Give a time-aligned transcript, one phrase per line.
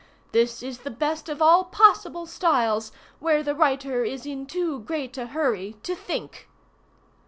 [0.31, 5.15] This is the best of all possible styles where the writer is in too great
[5.15, 6.49] a hurry to think.